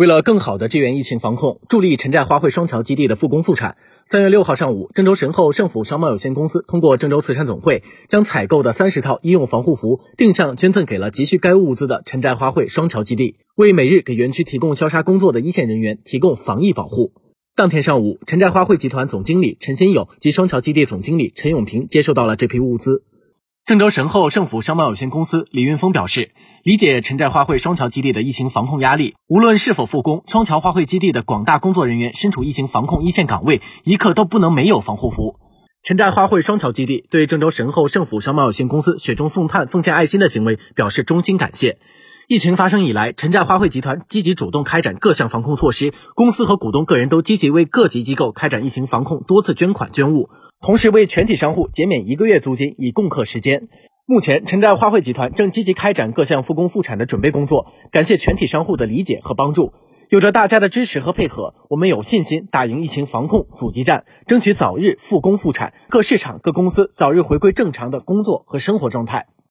[0.00, 3.76] 为了更好的支援疫情防控，助力陈寨花卉双桥基地的复工复产，
[4.06, 17.12] 三月六号上午，郑州神后盛府商贸有限公司通过郑州慈善总会，将采购的三十套医用防护服定向捐赠给了急需该物资的陈寨花卉双桥基地，为每日给园区提供消杀工作的一线人员提供防疫保护。
[17.54, 23.04] 当天上午，陈寨花卉集团总经理陈新友及双桥基地总经理陈永平接收到了这批物资。
[23.70, 26.32] 郑州神后盛府商贸有限公司李云峰表示，
[26.64, 35.36] 理解陈寨花卉双桥基地的疫情防控压力，无论是否复工，双桥花卉基地的广大工作人员身处疫情防控一线岗位，一刻都不能没有防护服。
[35.84, 41.78] 陈寨花卉双桥基地对郑州神后盛府商贸有限公司雪中送炭、奉献爱心的行为表示衷心感谢。
[42.26, 50.28] 疫情发生以来，陈寨花卉集团积极主动开展各项防控措施，公司和股东个人都积极为各级机构开展疫情防控，多次捐款捐物。
[50.62, 53.68] 同时为全体商户减免一个月租金，以共克时间。
[54.04, 59.72] 目前，陈寨花卉集团正积极开展各项复工复产的准备工作，感谢全体商户的理解和帮助。
[60.10, 69.28] 有着大家的支持和配合，我们有信心打赢疫情防控阻击战，争取早日复工复产，各市场、各公司早日回归正常的工作和生活状态。